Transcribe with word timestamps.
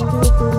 love. 0.00 0.55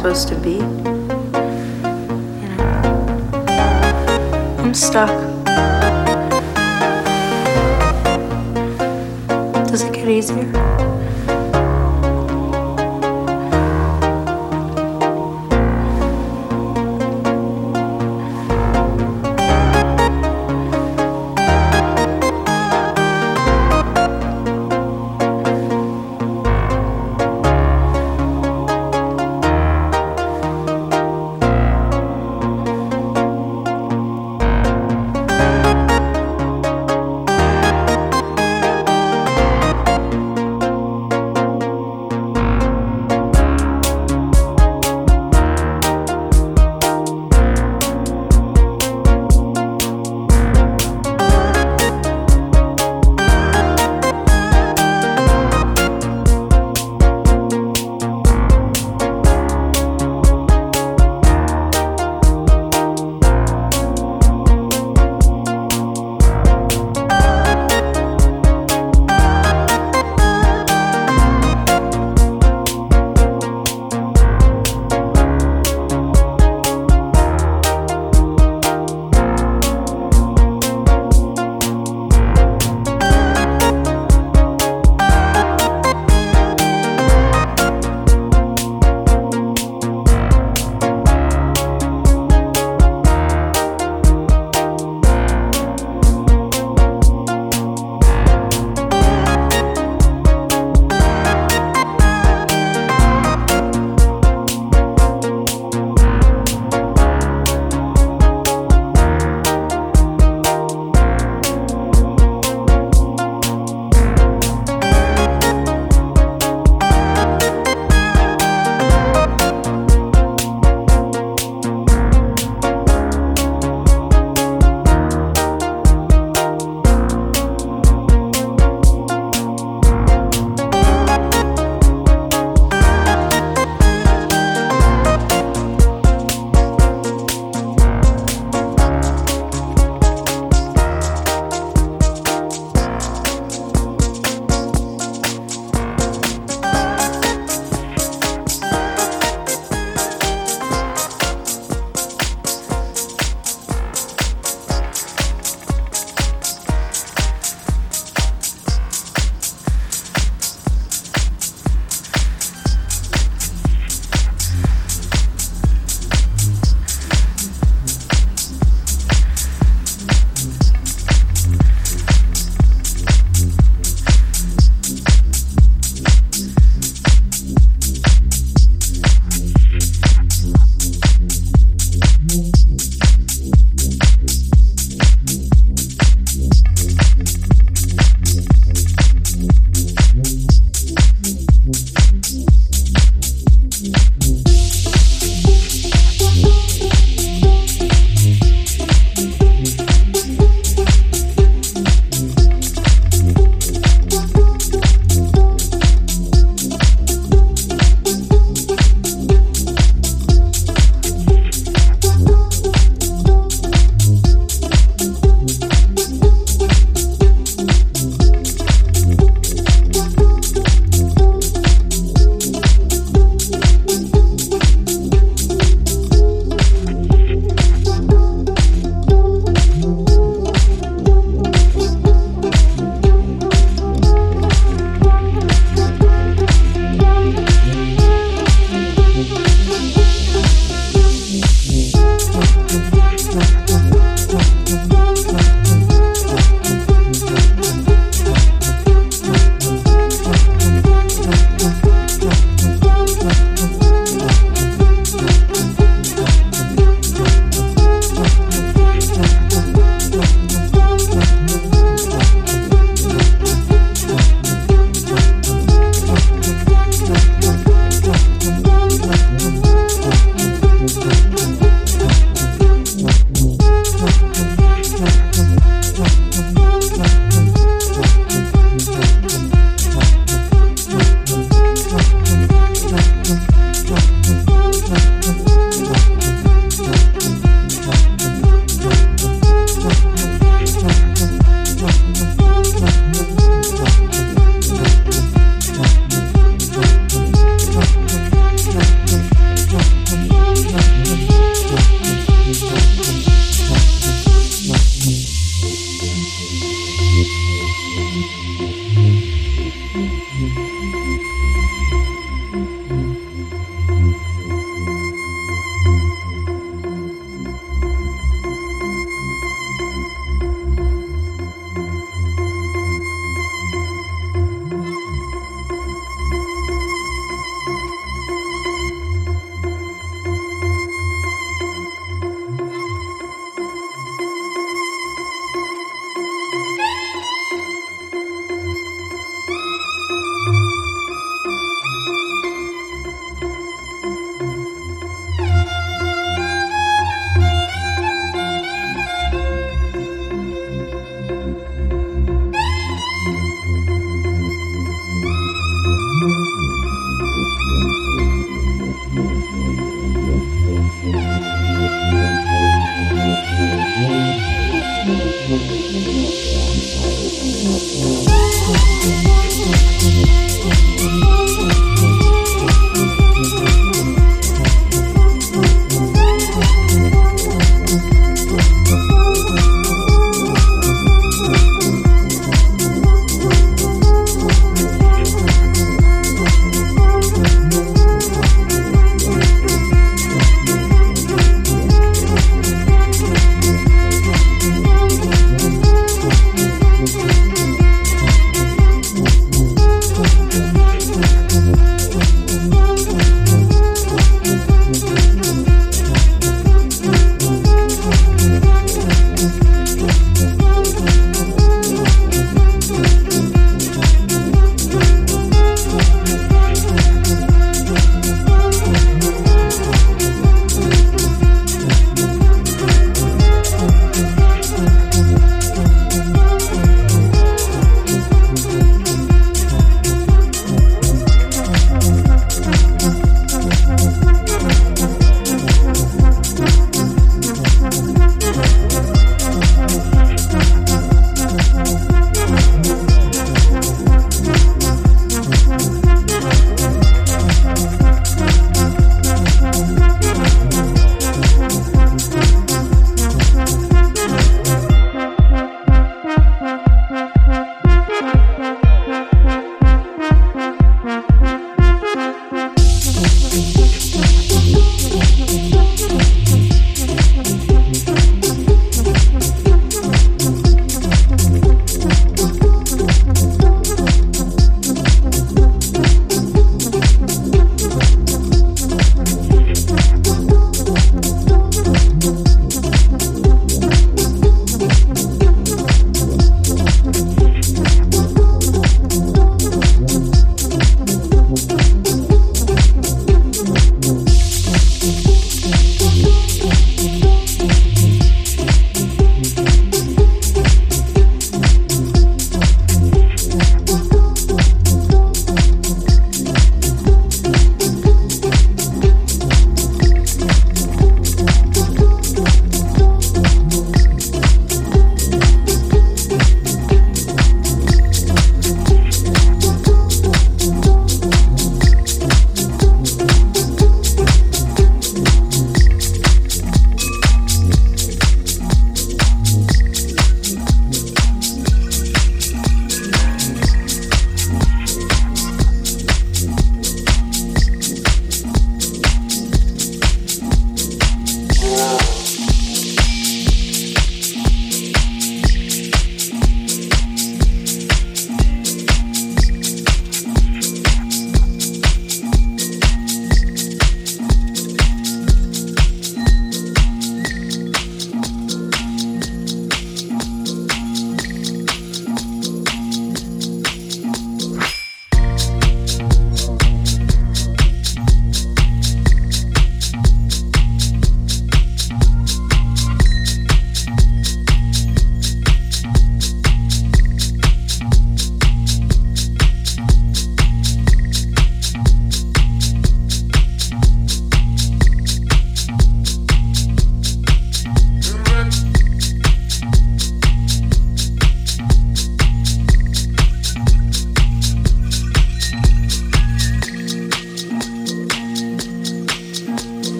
Supposed 0.00 0.28
to 0.28 0.34
be. 0.36 0.52
You 0.52 0.60
know? 2.56 2.64
I'm 4.58 4.72
stuck. 4.72 5.10
Does 9.68 9.82
it 9.82 9.92
get 9.92 10.08
easier? 10.08 10.50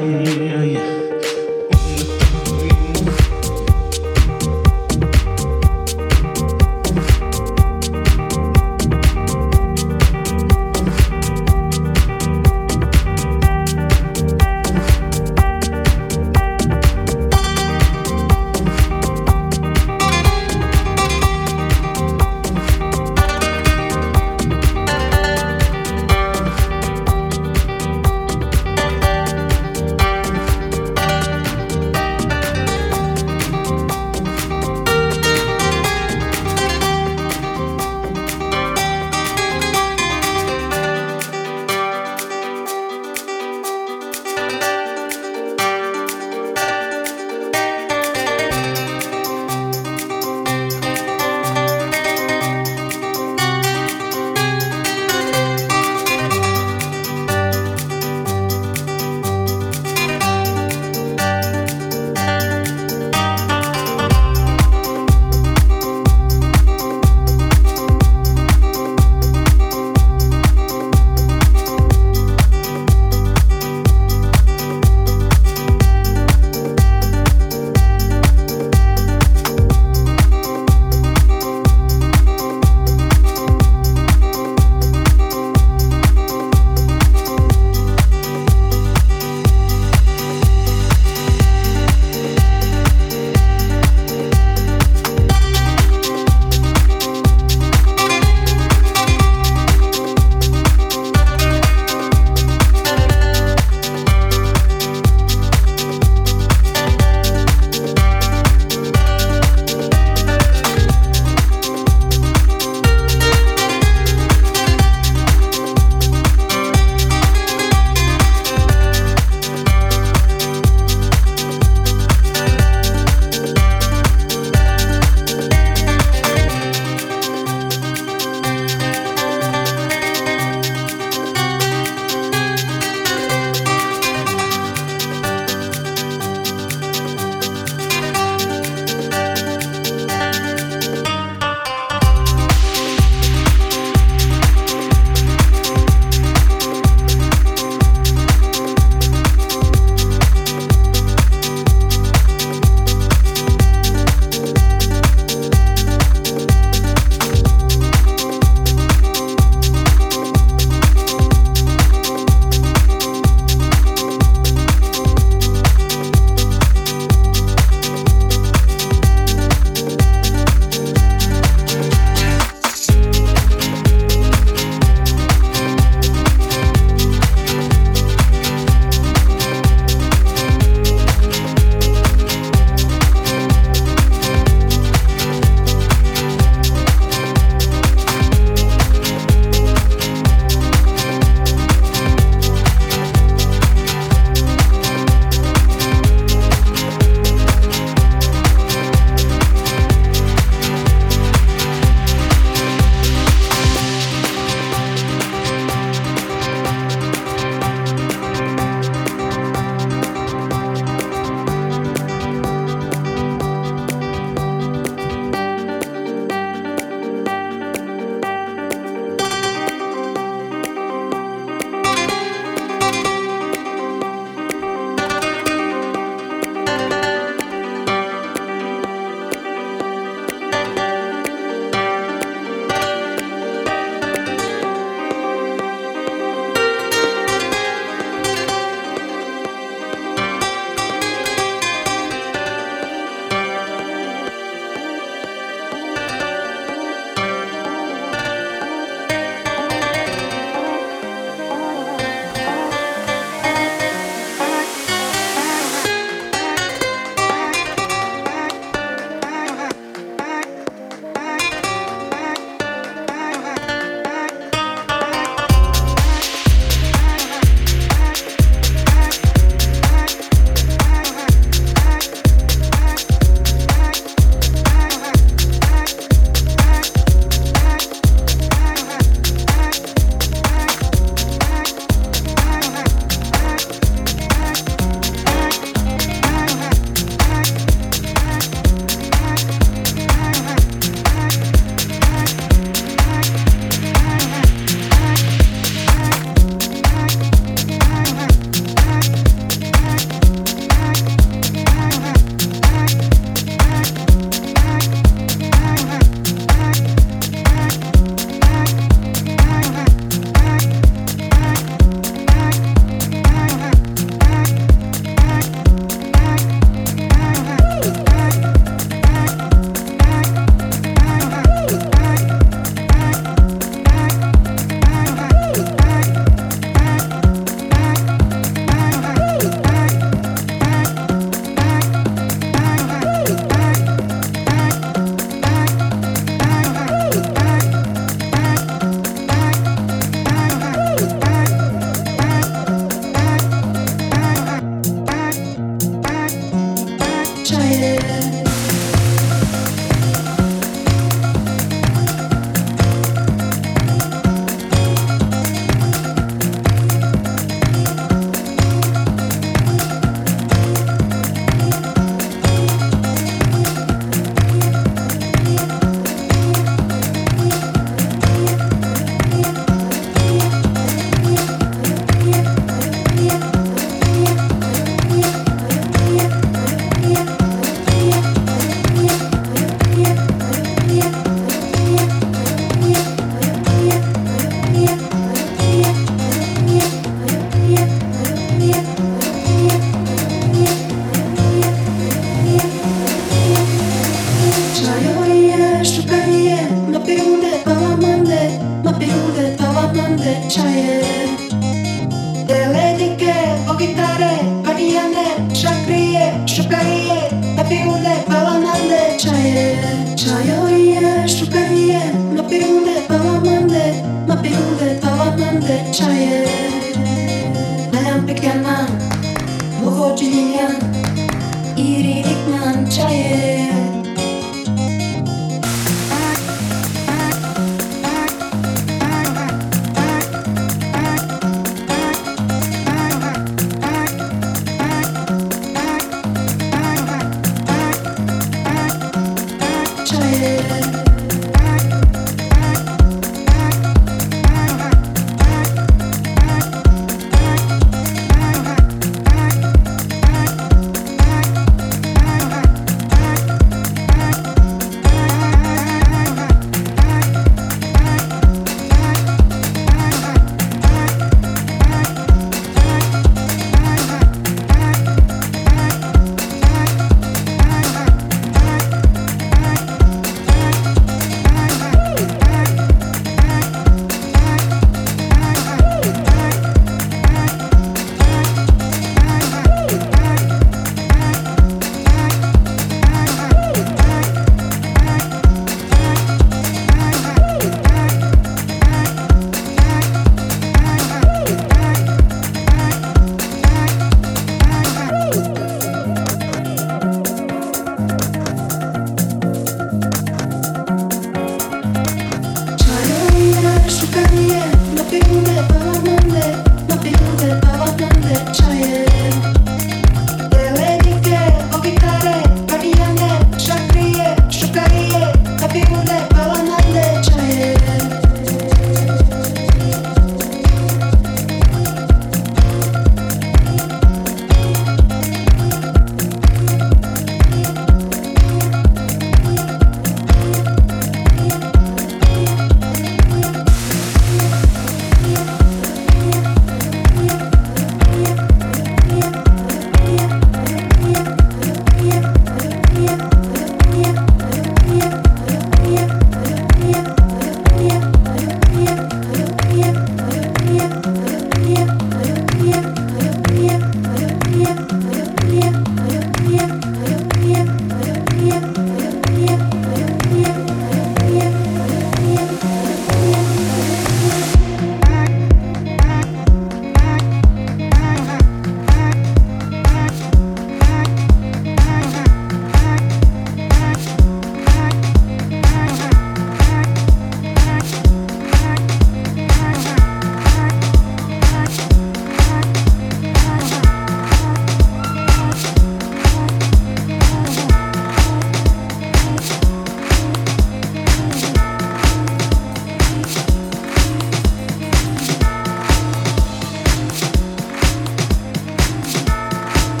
yeah. 0.00 0.97